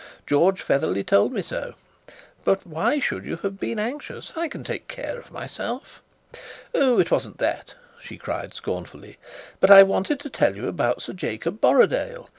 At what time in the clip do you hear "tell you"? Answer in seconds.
10.31-10.67